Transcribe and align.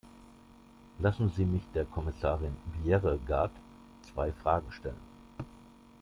Lassen 0.97 1.29
Sie 1.29 1.45
mich 1.45 1.61
der 1.75 1.85
Kommissarin 1.85 2.57
Bjerregaard 2.73 3.51
zwei 4.01 4.31
Fragen 4.31 4.71
stellen. 4.71 4.97